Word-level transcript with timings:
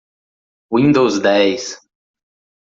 Windows 0.73 1.15
dez. 1.25 1.63